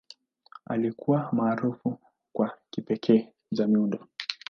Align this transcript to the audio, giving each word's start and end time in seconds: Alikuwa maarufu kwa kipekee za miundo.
Alikuwa 0.65 1.29
maarufu 1.31 1.99
kwa 2.33 2.57
kipekee 2.71 3.33
za 3.51 3.67
miundo. 3.67 4.07